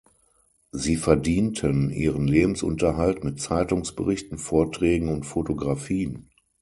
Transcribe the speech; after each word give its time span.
Sie 0.71 0.95
verdienten 0.97 1.91
ihren 1.91 2.27
Lebensunterhalt 2.27 3.23
mit 3.23 3.39
Zeitungsberichten, 3.39 4.39
Vorträgen 4.39 5.09
und 5.09 5.27
Fotografien. 5.27 6.31